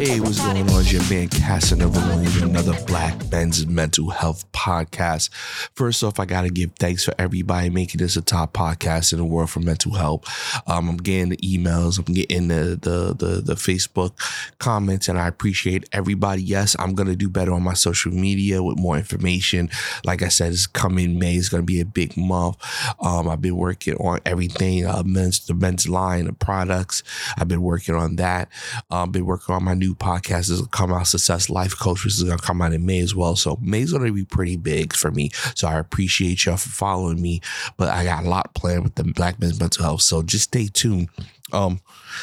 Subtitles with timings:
[0.00, 0.80] Hey, what's going on?
[0.80, 5.28] It's your man Casanova with another Black Men's Mental Health podcast.
[5.74, 9.18] First off, I got to give thanks for everybody making this a top podcast in
[9.18, 10.24] the world for mental health.
[10.66, 14.12] Um, I'm getting the emails, I'm getting the, the the the Facebook
[14.58, 16.42] comments, and I appreciate everybody.
[16.42, 19.68] Yes, I'm gonna do better on my social media with more information.
[20.06, 21.34] Like I said, it's coming May.
[21.34, 22.56] It's gonna be a big month.
[23.00, 27.02] Um, I've been working on everything, uh, men's the men's line of products.
[27.36, 28.48] I've been working on that.
[28.90, 32.14] Um, been working on my new podcast is gonna come out, Success Life Coach, which
[32.14, 33.36] is gonna come out in May as well.
[33.36, 35.30] So May's gonna be pretty big for me.
[35.54, 37.40] So I appreciate y'all for following me.
[37.76, 40.02] But I got a lot planned with the Black Men's Mental Health.
[40.02, 41.08] So just stay tuned.
[41.52, 41.80] Um,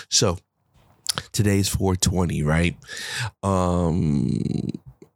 [0.09, 0.38] so
[1.31, 2.75] today's 420, right?
[3.44, 4.39] Um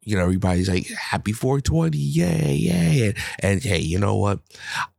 [0.03, 3.07] you know, everybody's like, happy 420, yay, yay.
[3.07, 4.39] And, and hey, you know what?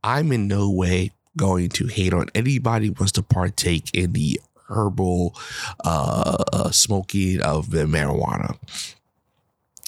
[0.01, 4.39] I'm in no way going to hate on anybody wants to partake in the
[4.73, 5.35] herbal
[5.83, 8.57] uh, uh, smoking of the marijuana.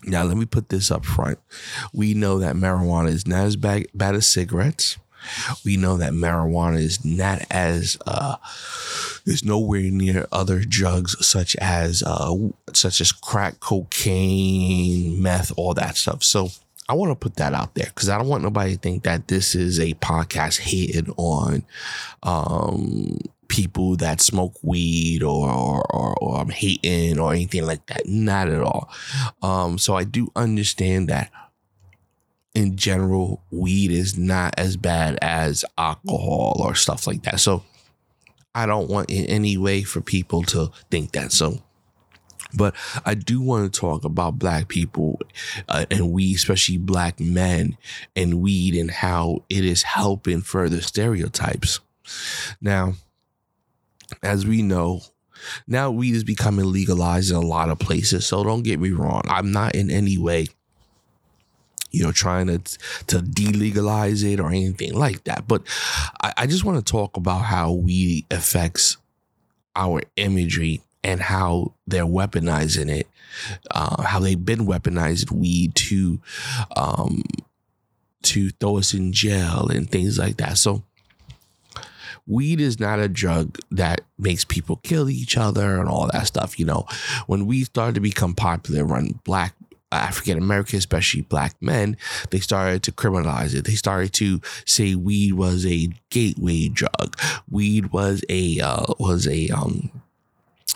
[0.06, 1.40] Now, let me put this up front.
[1.94, 4.98] We know that marijuana is not as bad, bad as cigarettes.
[5.64, 8.36] We know that marijuana is not as uh,
[9.26, 12.36] is nowhere near other drugs such as uh,
[12.74, 16.24] such as crack, cocaine, meth, all that stuff.
[16.24, 16.50] So
[16.88, 19.28] I want to put that out there because I don't want nobody to think that
[19.28, 21.64] this is a podcast hating on
[22.22, 23.18] um,
[23.48, 28.06] people that smoke weed or, or, or, or I'm hating or anything like that.
[28.06, 28.90] Not at all.
[29.42, 31.32] Um, so I do understand that
[32.54, 37.40] in general, weed is not as bad as alcohol or stuff like that.
[37.40, 37.64] So
[38.54, 41.34] I don't want in any way for people to think that.
[41.34, 41.62] So
[42.56, 45.20] but I do want to talk about black people
[45.68, 47.78] uh, and we, especially black men
[48.16, 51.80] and weed and how it is helping further stereotypes.
[52.62, 52.94] Now,
[54.24, 55.02] as we know,
[55.68, 58.26] now weed is becoming legalized in a lot of places.
[58.26, 59.22] So don't get me wrong.
[59.28, 60.48] I'm not in any way,
[61.92, 62.60] you know, trying to
[63.08, 65.48] to delegalize it or anything like that.
[65.48, 65.64] But
[66.22, 68.98] I, I just want to talk about how weed affects
[69.76, 73.08] our imagery and how they're weaponizing it,
[73.72, 76.20] uh, how they've been weaponizing weed to
[76.76, 77.24] um,
[78.24, 80.58] to throw us in jail and things like that.
[80.58, 80.84] So
[82.28, 86.60] weed is not a drug that makes people kill each other and all that stuff.
[86.60, 86.86] You know,
[87.28, 89.56] when weed started to become popular around black
[89.92, 91.98] African American, especially black men,
[92.32, 93.66] they started to criminalize it.
[93.66, 97.18] They started to say weed was a gateway drug.
[97.50, 99.92] Weed was a uh, was a um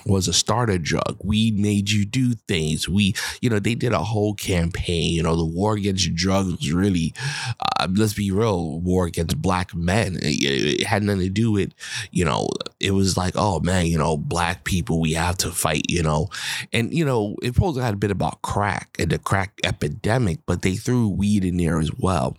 [0.05, 1.17] was a starter drug.
[1.23, 2.87] We made you do things.
[2.87, 5.13] We, you know, they did a whole campaign.
[5.13, 7.13] You know, the war against drugs really,
[7.59, 10.17] uh, let's be real, war against black men.
[10.21, 11.73] It, it, had nothing to do with,
[12.11, 12.49] you know,
[12.79, 16.29] it was like, oh man, you know, black people, we have to fight, you know.
[16.73, 20.61] And, you know, it probably had a bit about crack and the crack epidemic, but
[20.61, 22.37] they threw weed in there as well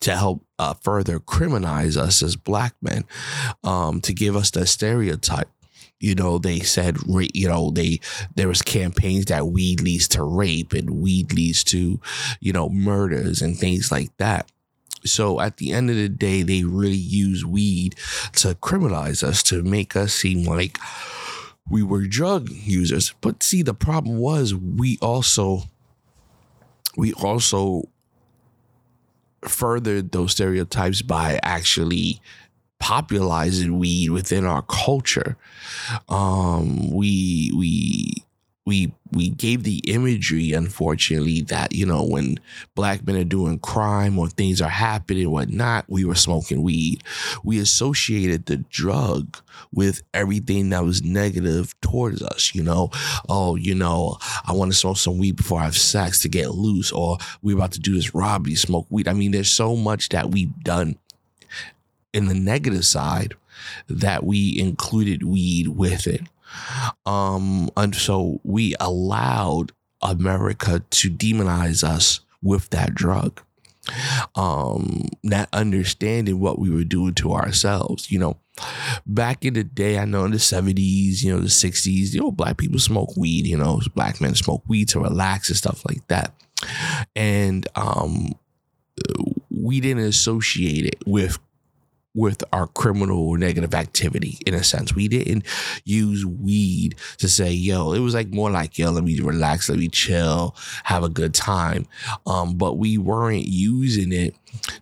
[0.00, 3.04] to help uh, further criminalize us as black men,
[3.64, 5.48] um, to give us the stereotype
[6.02, 8.00] you know they said you know they
[8.34, 12.00] there was campaigns that weed leads to rape and weed leads to
[12.40, 14.50] you know murders and things like that.
[15.04, 17.94] So at the end of the day they really use weed
[18.34, 20.78] to criminalize us to make us seem like
[21.70, 23.14] we were drug users.
[23.20, 25.62] But see the problem was we also
[26.96, 27.84] we also
[29.42, 32.20] furthered those stereotypes by actually
[32.82, 35.36] popularizing weed within our culture.
[36.08, 38.24] Um, we we
[38.64, 42.38] we we gave the imagery, unfortunately, that you know when
[42.74, 47.02] black men are doing crime or things are happening whatnot, we were smoking weed.
[47.44, 49.38] We associated the drug
[49.72, 52.54] with everything that was negative towards us.
[52.54, 52.90] You know,
[53.28, 56.52] oh, you know, I want to smoke some weed before I have sex to get
[56.52, 59.08] loose, or we're about to do this robbery, smoke weed.
[59.08, 60.96] I mean, there's so much that we've done
[62.12, 63.34] in the negative side
[63.88, 66.22] that we included weed with it.
[67.06, 69.72] Um, and so we allowed
[70.02, 73.40] America to demonize us with that drug.
[74.36, 78.10] um, not understanding what we were doing to ourselves.
[78.10, 78.36] You know,
[79.06, 82.30] back in the day, I know in the 70s, you know, the 60s, you know,
[82.30, 86.06] black people smoke weed, you know, black men smoke weed to relax and stuff like
[86.08, 86.32] that.
[87.16, 88.32] And um,
[89.50, 91.38] we didn't associate it with
[92.14, 94.94] with our criminal or negative activity in a sense.
[94.94, 95.44] We didn't
[95.84, 99.78] use weed to say, yo, it was like more like, yo, let me relax, let
[99.78, 100.54] me chill,
[100.84, 101.86] have a good time.
[102.26, 104.34] Um, but we weren't using it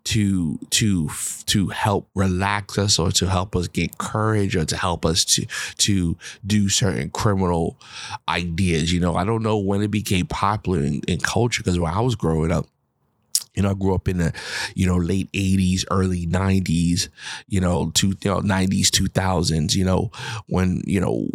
[0.02, 1.08] to to
[1.46, 5.46] to help relax us or to help us get courage or to help us to
[5.78, 7.76] to do certain criminal
[8.28, 8.92] ideas.
[8.92, 12.00] You know, I don't know when it became popular in, in culture because when I
[12.00, 12.66] was growing up,
[13.54, 14.32] you know, I grew up in the,
[14.74, 17.08] you know, late 80s, early 90s,
[17.48, 20.10] you know, two, you know, 90s, 2000s, you know,
[20.46, 21.28] when, you know,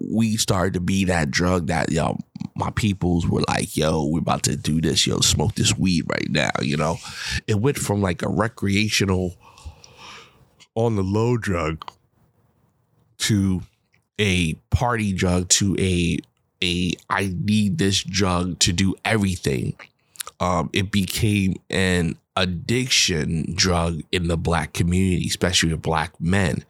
[0.00, 2.18] we started to be that drug that, yo, know,
[2.56, 6.30] my peoples were like, yo, we're about to do this, yo, smoke this weed right
[6.30, 6.96] now, you know.
[7.46, 9.34] It went from like a recreational
[10.74, 11.84] on the low drug
[13.18, 13.62] to
[14.18, 16.18] a party drug to a
[16.62, 19.74] a I need this drug to do everything
[20.40, 26.64] um, it became an addiction drug in the black community, especially with black men.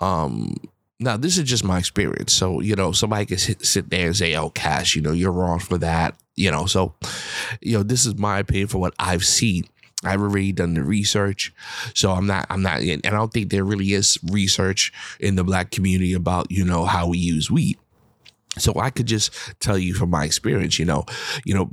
[0.00, 0.56] Um,
[1.00, 2.32] now, this is just my experience.
[2.32, 5.32] So, you know, somebody can sit, sit there and say, oh, Cash, you know, you're
[5.32, 6.16] wrong for that.
[6.36, 6.94] You know, so,
[7.60, 9.64] you know, this is my opinion for what I've seen.
[10.04, 11.52] I've already done the research,
[11.94, 12.46] so I'm not.
[12.50, 12.80] I'm not.
[12.80, 16.84] And I don't think there really is research in the black community about you know
[16.84, 17.78] how we use weed.
[18.58, 20.78] So I could just tell you from my experience.
[20.78, 21.04] You know,
[21.44, 21.70] you know,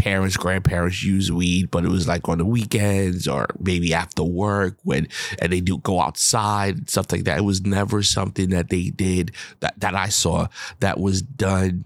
[0.00, 4.78] parents, grandparents use weed, but it was like on the weekends or maybe after work
[4.82, 5.06] when
[5.38, 7.36] and they do go outside stuff like that.
[7.36, 10.48] It was never something that they did that, that I saw
[10.80, 11.84] that was done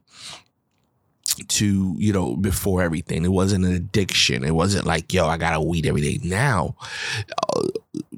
[1.49, 3.25] to you know before everything.
[3.25, 4.45] It wasn't an addiction.
[4.45, 6.21] It wasn't like yo i got a weed every day.
[6.23, 6.77] Now
[7.49, 7.63] uh,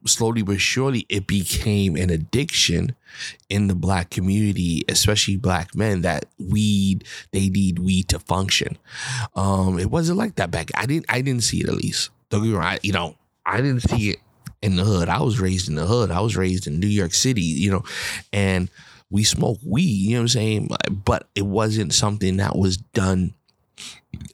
[0.06, 2.94] slowly but surely it became an addiction
[3.48, 8.76] in the black community especially black men that weed they need weed to function
[9.34, 12.42] um it wasn't like that back i didn't i didn't see it at least don't
[12.42, 13.14] get me wrong you know
[13.44, 14.18] i didn't see it
[14.62, 17.14] in the hood i was raised in the hood i was raised in new york
[17.14, 17.82] city you know
[18.32, 18.70] and
[19.10, 20.68] we smoke weed, you know what I'm saying?
[21.04, 23.34] But it wasn't something that was done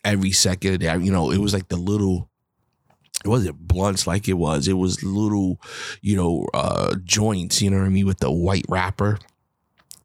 [0.04, 0.98] every second of the day.
[0.98, 2.28] You know, it was like the little
[3.24, 4.68] it wasn't blunts like it was.
[4.68, 5.60] It was little,
[6.00, 9.18] you know, uh joints, you know what I mean, with the white wrapper.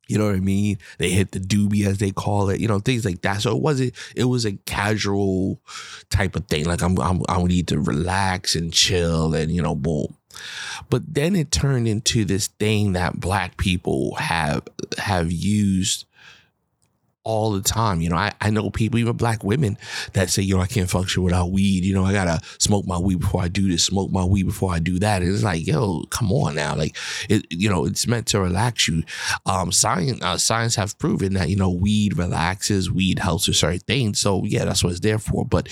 [0.08, 0.78] You know what I mean?
[1.00, 3.42] They hit the doobie as they call it, you know, things like that.
[3.42, 3.94] So it wasn't.
[4.16, 5.62] It was a casual
[6.10, 6.66] type of thing.
[6.66, 10.16] Like I'm, I'm, I need to relax and chill, and you know, boom.
[10.90, 14.64] But then it turned into this thing that black people have
[14.98, 16.06] have used
[17.28, 18.00] all the time.
[18.00, 19.78] You know, I, I know people, even black women,
[20.14, 21.84] that say, you know, I can't function without weed.
[21.84, 24.74] You know, I gotta smoke my weed before I do this, smoke my weed before
[24.74, 25.22] I do that.
[25.22, 26.74] And it's like, yo, come on now.
[26.74, 26.96] Like,
[27.30, 29.04] it, you know, it's meant to relax you.
[29.46, 33.82] Um, science, uh, science have proven that, you know, weed relaxes, weed helps with certain
[33.82, 34.20] things.
[34.20, 35.46] So yeah, that's what it's there for.
[35.46, 35.68] But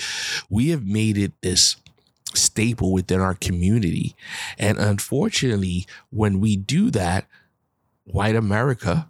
[0.50, 1.76] we have made it this
[2.34, 4.14] staple within our community.
[4.58, 7.26] And unfortunately, when we do that,
[8.04, 9.08] white America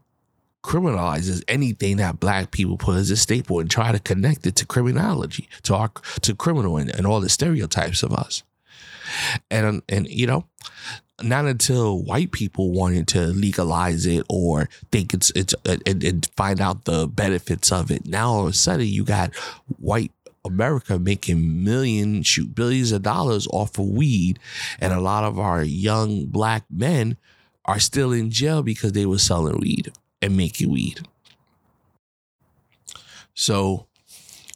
[0.66, 4.66] criminalizes anything that black people put as a staple and try to connect it to
[4.66, 5.92] criminology, to our
[6.22, 8.42] to criminal and, and all the stereotypes of us.
[9.48, 10.44] And and you know,
[11.22, 16.60] not until white people wanted to legalize it or think it's it's and, and, find
[16.60, 18.04] out the benefits of it.
[18.04, 19.32] Now all of a sudden you got
[19.78, 20.10] white
[20.44, 24.40] America making millions, shoot billions of dollars off of weed,
[24.80, 27.16] and a lot of our young black men
[27.64, 29.92] are still in jail because they were selling weed
[30.22, 31.00] and make you weed.
[33.34, 33.86] So,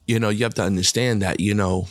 [0.06, 1.86] you know, you have to understand that, you know,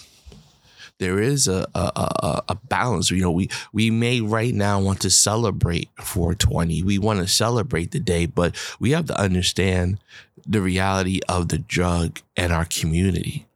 [0.98, 3.10] there is a, a, a, a, balance.
[3.10, 6.84] You know, we we may right now want to celebrate 420.
[6.84, 10.00] We want to celebrate the day, but we have to understand
[10.46, 13.48] the reality of the drug and our community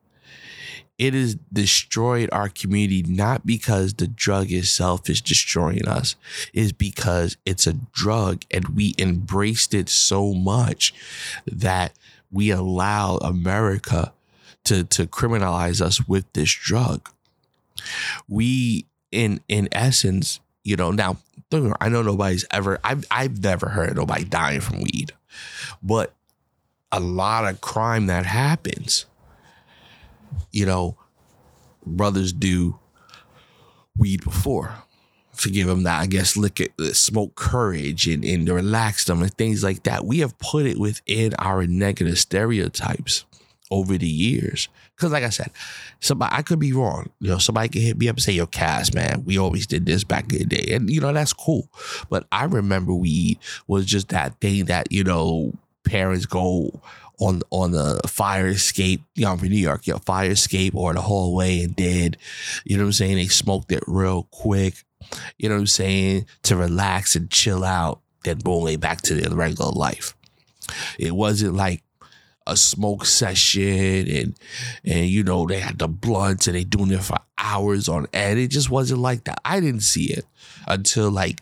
[0.98, 6.16] it has destroyed our community not because the drug itself is destroying us
[6.54, 10.94] is because it's a drug and we embraced it so much
[11.46, 11.94] that
[12.32, 14.14] we allow america
[14.64, 17.10] to to criminalize us with this drug.
[18.28, 21.18] We in in essence you know now
[21.80, 25.12] i know nobody's ever i've i've never heard nobody dying from weed
[25.84, 26.14] but
[26.92, 29.06] a lot of crime that happens
[30.52, 30.98] you know,
[31.86, 32.80] brothers do
[33.98, 34.76] weed before
[35.38, 39.22] to give them that, I guess, look at uh, smoke courage and, and relax them
[39.22, 40.06] and things like that.
[40.06, 43.26] We have put it within our negative stereotypes
[43.72, 44.70] over the years.
[44.98, 45.50] Cause like I said,
[46.00, 47.10] somebody I could be wrong.
[47.20, 49.86] You know, somebody can hit me up and say, yo, Cass, man, we always did
[49.86, 50.76] this back in the day.
[50.76, 51.68] And you know, that's cool.
[52.10, 56.82] But I remember weed was just that thing that, you know, parents go
[57.26, 60.94] on on the fire escape, you know, in New York, you know, fire escape or
[60.94, 62.18] the hallway and did.
[62.66, 63.16] You know what I'm saying?
[63.18, 64.76] They smoked it real quick.
[65.38, 66.26] You know what I'm saying?
[66.44, 68.02] To relax and chill out.
[68.24, 70.16] Then boom, they back to their regular life.
[70.98, 71.84] It wasn't like
[72.46, 74.40] a smoke session and
[74.84, 78.40] and you know they had the blunts and they doing it for hours on end.
[78.40, 79.40] It just wasn't like that.
[79.46, 80.26] I didn't see it
[80.68, 81.42] until like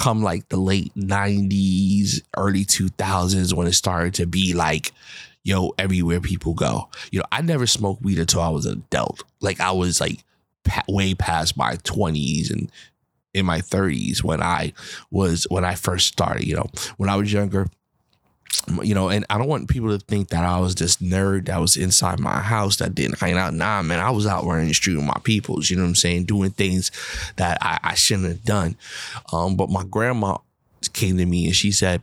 [0.00, 4.92] come like the late 90s, early 2000s when it started to be like,
[5.44, 6.88] yo, everywhere people go.
[7.12, 9.22] You know, I never smoked weed until I was an adult.
[9.42, 10.24] Like I was like
[10.64, 12.72] pa- way past my 20s and
[13.34, 14.72] in my 30s when I
[15.10, 16.66] was when I first started, you know.
[16.96, 17.66] When I was younger,
[18.82, 21.60] you know, and I don't want people to think that I was this nerd that
[21.60, 23.54] was inside my house that didn't hang out.
[23.54, 25.94] Nah, man, I was out running the street with my peoples, you know what I'm
[25.94, 26.24] saying?
[26.24, 26.90] Doing things
[27.36, 28.76] that I, I shouldn't have done.
[29.32, 30.38] Um, but my grandma
[30.92, 32.02] came to me and she said,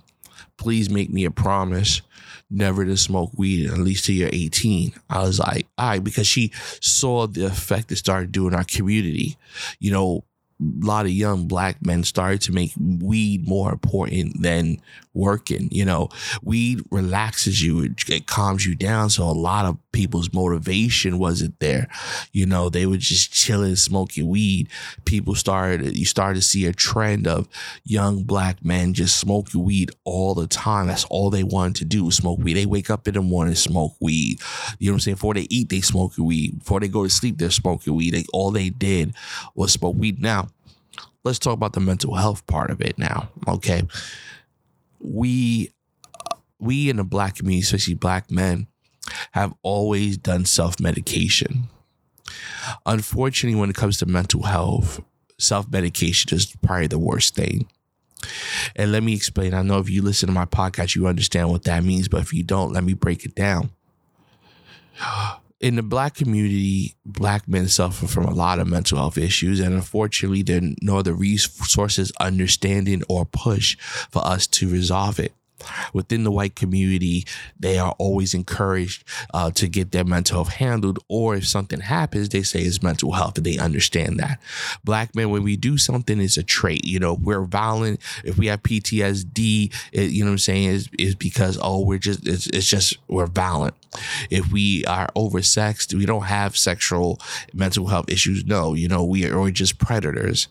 [0.57, 2.01] please make me a promise
[2.49, 4.93] never to smoke weed at least till you're 18.
[5.09, 6.51] I was like, all right, because she
[6.81, 9.37] saw the effect it started doing our community.
[9.79, 10.23] You know,
[10.59, 14.81] a lot of young black men started to make weed more important than
[15.13, 15.67] working.
[15.71, 16.09] You know,
[16.41, 19.09] weed relaxes you, it, calms you down.
[19.09, 21.87] So a lot of people's motivation wasn't there.
[22.31, 24.69] You know, they were just chilling, smoking weed.
[25.05, 27.47] People started, you started to see a trend of
[27.83, 30.87] young black men just smoking weed all the time.
[30.87, 32.53] That's all they wanted to do, smoke weed.
[32.53, 34.39] They wake up in the morning, smoke weed.
[34.79, 35.15] You know what I'm saying?
[35.15, 36.59] Before they eat, they smoke weed.
[36.59, 38.13] Before they go to sleep, they're smoking weed.
[38.13, 39.13] They, all they did
[39.55, 40.21] was smoke weed.
[40.21, 40.46] Now,
[41.27, 43.29] let's talk about the mental health part of it now.
[43.47, 43.83] Okay.
[44.99, 45.71] We
[46.59, 48.67] we in the black community, especially black men,
[49.31, 51.65] have always done self-medication.
[52.85, 54.99] Unfortunately, when it comes to mental health,
[55.37, 57.67] self-medication is probably the worst thing.
[58.75, 59.53] And let me explain.
[59.53, 62.33] I know if you listen to my podcast, you understand what that means, but if
[62.33, 63.69] you don't, let me break it down
[65.59, 69.73] in the black community, black men suffer from a lot of mental health issues, and
[69.73, 73.77] unfortunately, there are no other resources, understanding, or push
[74.11, 75.33] for us to resolve it
[75.93, 77.25] within the white community,
[77.59, 80.99] they are always encouraged uh, to get their mental health handled.
[81.07, 84.39] Or if something happens, they say it's mental health and they understand that.
[84.83, 86.85] Black men, when we do something, it's a trait.
[86.85, 87.99] You know, we're violent.
[88.23, 91.97] If we have PTSD, it, you know what I'm saying, is is because, oh, we're
[91.97, 93.75] just, it's, it's just, we're violent.
[94.29, 97.19] If we are oversexed, we don't have sexual
[97.53, 98.45] mental health issues.
[98.45, 100.47] No, you know, we are just predators.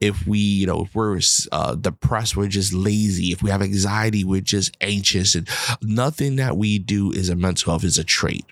[0.00, 1.20] If we, you know, if we're
[1.52, 3.32] uh, depressed, we're just lazy.
[3.32, 5.34] If we have anxiety, we're just anxious.
[5.34, 5.48] And
[5.82, 8.44] nothing that we do is a mental health, is a trait.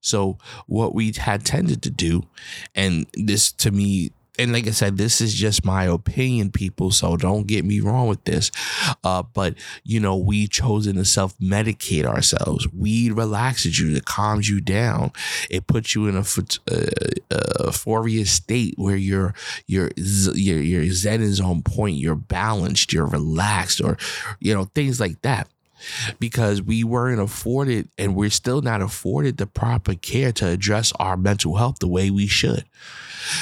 [0.00, 2.22] So what we had tended to do,
[2.74, 6.90] and this to me and like I said, this is just my opinion, people.
[6.90, 8.50] So don't get me wrong with this.
[9.04, 9.54] Uh, but
[9.84, 12.66] you know, we chosen to self medicate ourselves.
[12.72, 15.12] Weed relaxes you, it calms you down,
[15.50, 16.24] it puts you in a,
[16.70, 19.34] a, a state where you're
[19.66, 21.96] your your your zen is on point.
[21.96, 22.92] You're balanced.
[22.92, 23.98] You're relaxed, or
[24.40, 25.48] you know things like that
[26.18, 31.16] because we weren't afforded and we're still not afforded the proper care to address our
[31.16, 32.64] mental health the way we should.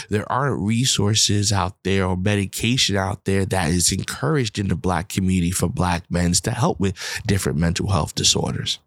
[0.09, 5.09] There aren't resources out there or medication out there that is encouraged in the black
[5.09, 6.95] community for black men to help with
[7.27, 8.79] different mental health disorders.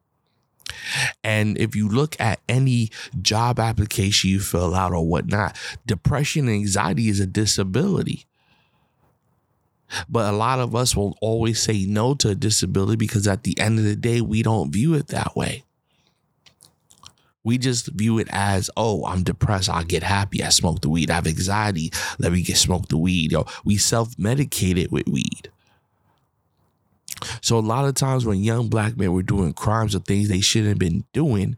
[1.23, 2.91] And if you look at any
[3.21, 8.25] job application you fill out or whatnot, depression and anxiety is a disability.
[10.09, 13.59] But a lot of us will always say no to a disability because at the
[13.59, 15.63] end of the day, we don't view it that way.
[17.43, 19.69] We just view it as, oh, I'm depressed.
[19.69, 20.43] I'll get happy.
[20.43, 21.09] I smoke the weed.
[21.09, 21.91] I have anxiety.
[22.19, 23.31] Let me get smoke the weed.
[23.31, 25.49] Yo, we self medicate it with weed.
[27.41, 30.41] So a lot of times when young black men were doing crimes or things they
[30.41, 31.57] shouldn't have been doing,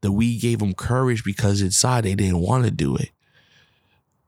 [0.00, 3.10] the weed gave them courage because inside they didn't want to do it.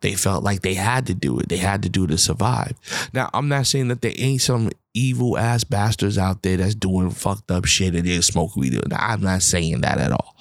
[0.02, 1.48] They felt like they had to do it.
[1.48, 2.74] They had to do it to survive.
[3.14, 7.10] Now, I'm not saying that there ain't some evil ass bastards out there that's doing
[7.10, 8.78] fucked up shit and they smoke weed.
[8.92, 10.36] I'm not saying that at all.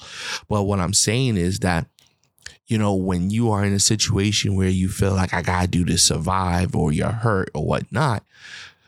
[0.49, 1.87] But what I'm saying is that,
[2.67, 5.85] you know, when you are in a situation where you feel like I gotta do
[5.85, 8.23] to survive or you're hurt or whatnot,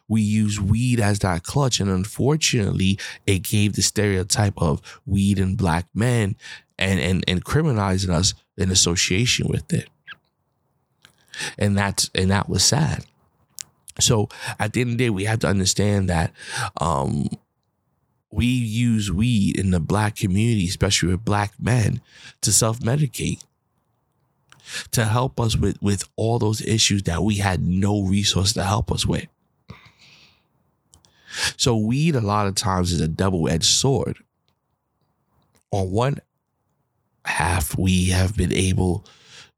[0.08, 1.80] we use weed as that clutch.
[1.80, 6.36] And unfortunately, it gave the stereotype of weed and black men
[6.80, 9.90] and, and, and criminalizing us in association with it
[11.58, 13.06] and that's and that was sad.
[14.00, 16.34] So at the end of the day, we have to understand that
[16.78, 17.30] um,
[18.34, 22.02] we use weed in the black community, especially with black men,
[22.42, 23.44] to self medicate,
[24.92, 28.92] to help us with, with all those issues that we had no resource to help
[28.92, 29.28] us with.
[31.58, 34.18] So, weed, a lot of times, is a double edged sword.
[35.72, 36.20] On one
[37.26, 39.06] half, we have been able,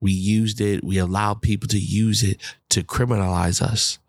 [0.01, 3.99] we used it, we allowed people to use it to criminalize us.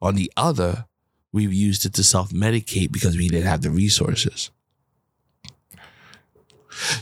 [0.00, 0.86] On the other,
[1.32, 4.50] we've used it to self medicate because we didn't have the resources.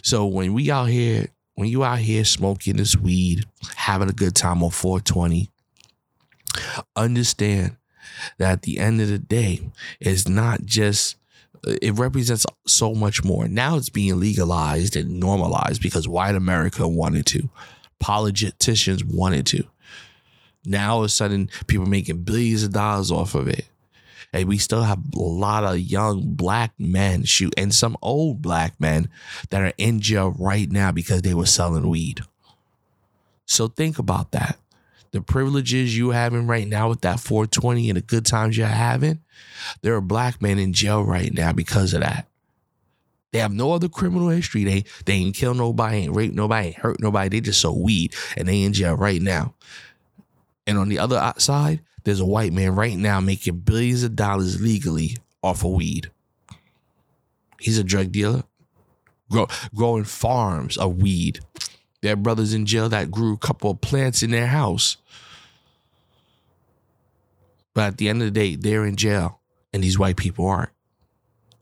[0.02, 3.44] So when we out here, when you out here smoking this weed,
[3.76, 5.50] having a good time on 420,
[6.94, 7.76] understand
[8.38, 11.16] that at the end of the day, it's not just
[11.66, 13.48] it represents so much more.
[13.48, 17.50] Now it's being legalized and normalized because white America wanted to.
[17.98, 19.64] Politicians wanted to.
[20.64, 23.66] Now all of a sudden, people making billions of dollars off of it.
[24.32, 28.78] And we still have a lot of young black men shoot and some old black
[28.80, 29.08] men
[29.50, 32.20] that are in jail right now because they were selling weed.
[33.46, 34.58] So think about that.
[35.12, 39.20] The privileges you having right now with that 420 and the good times you're having,
[39.82, 42.28] there are black men in jail right now because of that.
[43.32, 44.64] They have no other criminal history.
[44.64, 47.28] They they ain't kill nobody, ain't rape nobody, ain't hurt nobody.
[47.28, 49.54] They just sold weed and they in jail right now.
[50.66, 54.60] And on the other side, there's a white man right now making billions of dollars
[54.60, 56.10] legally off of weed.
[57.60, 58.44] He's a drug dealer,
[59.30, 61.40] grow, growing farms of weed.
[62.06, 64.96] There are brothers in jail that grew a couple of plants in their house.
[67.74, 69.40] But at the end of the day, they're in jail
[69.72, 70.70] and these white people aren't.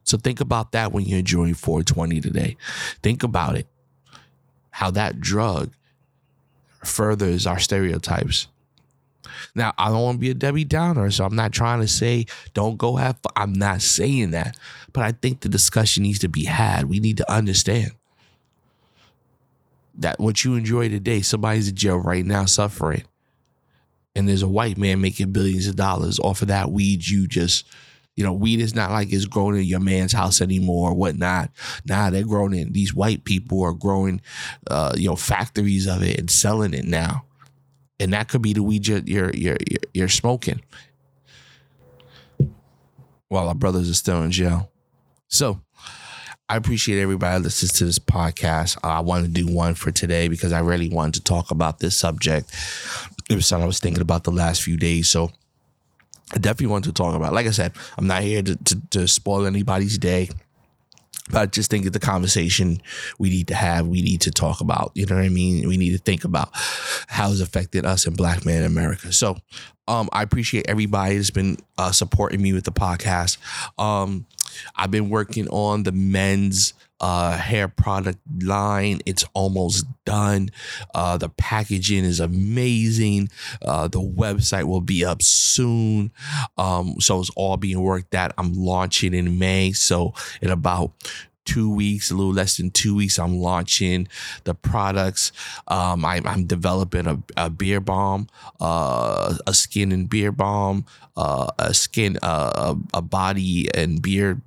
[0.03, 2.59] So think about that when you're enjoying 420 today.
[3.03, 3.67] Think about it.
[4.69, 5.73] How that drug
[6.85, 8.49] furthers our stereotypes.
[9.55, 12.27] Now, I don't want to be a Debbie Downer, so I'm not trying to say
[12.53, 13.33] don't go have fun.
[13.35, 14.59] I'm not saying that.
[14.93, 16.85] But I think the discussion needs to be had.
[16.91, 17.93] We need to understand
[19.99, 23.05] that what you enjoy today, somebody's in jail right now suffering.
[24.17, 27.67] And there's a white man making billions of dollars off of that weed you just
[28.17, 31.51] you know, weed is not like it's growing in your man's house anymore or whatnot.
[31.85, 34.21] Nah, they're growing in these white people are growing
[34.71, 37.25] uh, you know, factories of it and selling it now
[38.01, 39.57] and that could be the weed you're you're you're,
[39.93, 40.61] you're smoking
[43.29, 44.71] while our brothers are still in jail.
[45.29, 45.61] So
[46.49, 48.77] I appreciate everybody that listens to this podcast.
[48.85, 51.97] I wanted to do one for today because I really wanted to talk about this
[51.97, 52.55] subject.
[53.31, 55.09] It was something I was thinking about the last few days.
[55.09, 55.31] So
[56.33, 57.33] I definitely want to talk about.
[57.33, 57.35] It.
[57.35, 60.29] Like I said, I'm not here to, to, to spoil anybody's day.
[61.31, 62.83] But I just think it's the conversation
[63.19, 64.93] we need to have, we need to talk about.
[64.95, 65.67] You know what I mean?
[65.67, 66.51] We need to think about
[67.07, 69.11] how it's affected us in Black men in America.
[69.11, 69.39] So
[69.89, 73.39] um, I appreciate everybody that's been uh, supporting me with the podcast.
[73.79, 74.27] Um,
[74.77, 79.01] I've been working on the men's uh, hair product line.
[79.05, 80.51] It's almost done.
[80.95, 83.29] Uh, the packaging is amazing.
[83.63, 86.13] Uh, the website will be up soon.
[86.57, 88.33] Um, so it's all being worked out.
[88.39, 89.73] I'm launching in May.
[89.73, 90.93] So in about
[91.45, 94.09] two weeks, a little less than two weeks, I'm launching
[94.45, 95.33] the products.
[95.69, 98.29] Um, I, am developing a, a, beer balm,
[98.61, 100.85] uh, a skin and beer balm,
[101.17, 104.41] uh, a skin, uh, a body and beard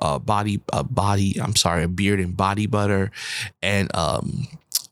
[0.00, 3.10] uh, body uh, body I'm sorry a beard and body butter
[3.62, 4.48] and um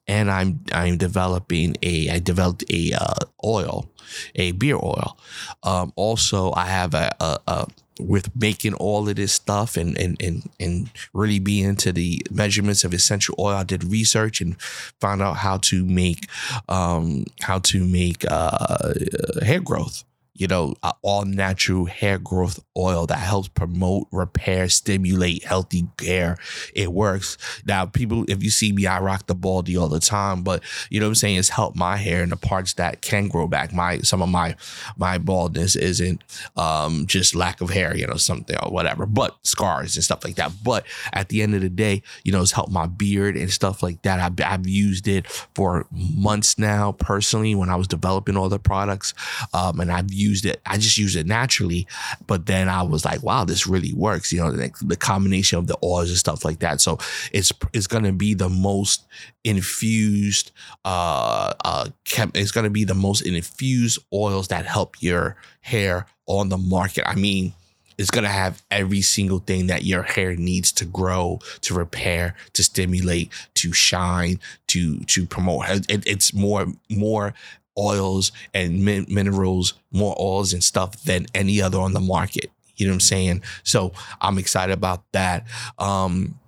[0.07, 3.89] and I'm I'm developing a I developed a uh, oil
[4.35, 5.19] a beer oil
[5.63, 7.67] um also I have a, a, a
[7.99, 12.85] with making all of this stuff and and and and really being into the measurements
[12.85, 14.61] of essential oil, I did research and
[15.01, 16.29] found out how to make
[16.69, 18.95] um how to make uh
[19.43, 20.05] hair growth
[20.39, 26.37] you know, all natural hair growth oil that helps promote, repair, stimulate healthy hair.
[26.75, 27.37] It works.
[27.67, 31.01] Now, people, if you see me, I rock the baldy all the time, but you
[31.01, 31.37] know what I'm saying?
[31.37, 33.73] It's helped my hair and the parts that can grow back.
[33.73, 34.55] My some of my
[34.97, 36.23] my baldness isn't
[36.57, 40.37] um, just lack of hair, you know, something or whatever, but scars and stuff like
[40.37, 40.53] that.
[40.63, 43.83] But at the end of the day, you know, it's helped my beard and stuff
[43.83, 44.21] like that.
[44.21, 49.15] I've, I've used it for months now personally when I was developing all the products,
[49.53, 50.61] um, and I've used used it.
[50.67, 51.87] I just used it naturally.
[52.27, 54.33] But then I was like, wow, this really works.
[54.33, 56.81] You know, the, the combination of the oils and stuff like that.
[56.81, 56.99] So
[57.33, 59.07] it's it's gonna be the most
[59.45, 60.53] infused.
[60.85, 61.89] Uh, uh,
[62.35, 67.09] it's gonna be the most infused oils that help your hair on the market.
[67.09, 67.55] I mean
[67.99, 72.63] it's to have every single thing that your hair needs to grow to repair to
[72.63, 74.39] stimulate to shine
[74.69, 77.35] to to promote it, it's more more
[77.79, 82.51] oils and min- minerals, more oils and stuff than any other on the market.
[82.77, 83.43] You know what I'm saying?
[83.65, 85.47] So I'm excited about that.
[85.79, 86.39] Um,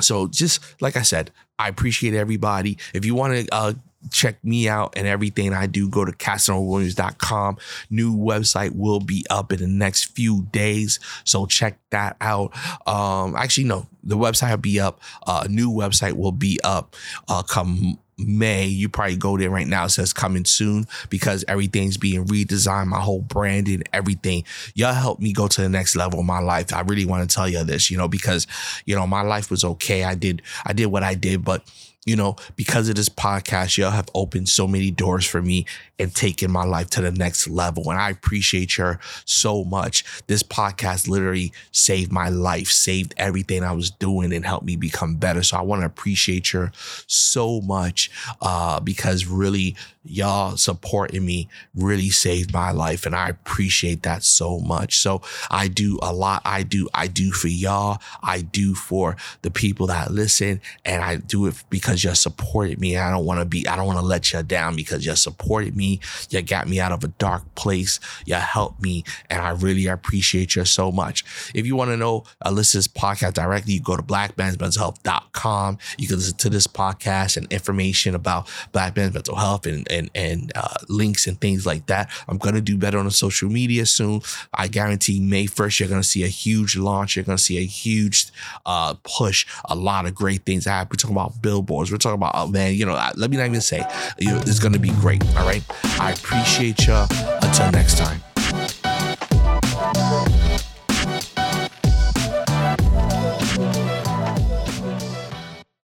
[0.00, 2.78] so just like I said, I appreciate everybody.
[2.92, 3.72] If you want to uh,
[4.10, 7.58] check me out and everything I do, go to CasanovaWilliams.com.
[7.90, 10.98] New website will be up in the next few days.
[11.24, 12.52] So check that out.
[12.86, 15.00] Um, actually, no, the website will be up.
[15.26, 16.96] A uh, new website will be up
[17.28, 19.86] uh, come May, you probably go there right now.
[19.86, 24.44] It says coming soon because everything's being redesigned, my whole branding, everything.
[24.74, 26.72] Y'all helped me go to the next level of my life.
[26.72, 28.46] I really want to tell you this, you know, because
[28.86, 30.04] you know my life was okay.
[30.04, 31.64] I did I did what I did, but
[32.06, 35.66] you know, because of this podcast, y'all have opened so many doors for me
[35.98, 37.90] and taking my life to the next level.
[37.90, 40.04] And I appreciate you so much.
[40.26, 45.16] This podcast literally saved my life, saved everything I was doing and helped me become
[45.16, 45.42] better.
[45.42, 46.70] So I want to appreciate you
[47.06, 53.06] so much uh, because really y'all supporting me really saved my life.
[53.06, 54.98] And I appreciate that so much.
[54.98, 56.42] So I do a lot.
[56.44, 58.00] I do, I do for y'all.
[58.22, 62.80] I do for the people that listen and I do it because you all supported
[62.80, 62.96] me.
[62.96, 65.16] I don't want to be, I don't want to let you down because you all
[65.16, 65.83] supported me.
[66.30, 68.00] You got me out of a dark place.
[68.26, 69.04] You helped me.
[69.30, 71.24] And I really appreciate you so much.
[71.54, 75.78] If you want to know uh, Alyssa's podcast directly, you go to blackman'smentalhealth.com.
[75.98, 80.10] You can listen to this podcast and information about Black Men's Mental Health and, and,
[80.14, 82.10] and uh, links and things like that.
[82.28, 84.20] I'm going to do better on the social media soon.
[84.52, 87.16] I guarantee May 1st, you're going to see a huge launch.
[87.16, 88.26] You're going to see a huge
[88.66, 90.66] uh, push, a lot of great things.
[90.66, 91.90] I, we're talking about billboards.
[91.90, 93.84] We're talking about, oh man, you know, let me not even say,
[94.18, 95.24] it's going to be great.
[95.36, 95.62] All right.
[96.00, 97.06] I appreciate you.
[97.42, 98.33] Until next time.